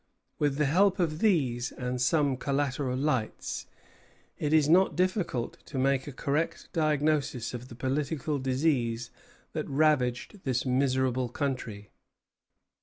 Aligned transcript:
With 0.39 0.55
the 0.55 0.65
help 0.65 0.97
of 0.97 1.19
these 1.19 1.71
and 1.71 2.01
some 2.01 2.35
collateral 2.35 2.97
lights, 2.97 3.67
it 4.39 4.51
is 4.51 4.67
not 4.67 4.95
difficult 4.95 5.63
to 5.67 5.77
make 5.77 6.07
a 6.07 6.11
correct 6.11 6.69
diagnosis 6.73 7.53
of 7.53 7.67
the 7.67 7.75
political 7.75 8.39
disease 8.39 9.11
that 9.53 9.69
ravaged 9.69 10.43
this 10.43 10.65
miserable 10.65 11.29
country. 11.29 11.91